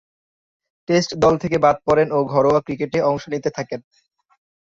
Test 0.89 1.11
দল 1.23 1.33
থেকে 1.37 1.57
বাদ 1.57 1.77
পড়েন 1.85 2.07
ও 2.11 2.19
ঘরোয়া 2.33 2.59
ক্রিকেটে 2.61 2.99
অংশ 3.01 3.23
নিতে 3.33 3.49
থাকেন। 3.57 3.79